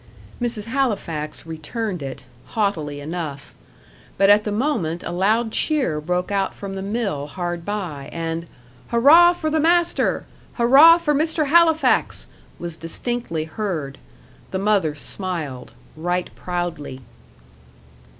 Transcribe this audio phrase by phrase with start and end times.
[0.41, 0.63] Mrs.
[0.65, 3.53] Halifax returned it, haughtily enough.
[4.17, 8.47] But at the moment a loud cheer broke out from the mill hard by, and
[8.87, 11.45] "Hurrah for the master!" "Hurrah for Mr.
[11.49, 12.25] Halifax!"
[12.57, 13.99] was distinctly heard.
[14.49, 17.01] The mother smiled, right proudly.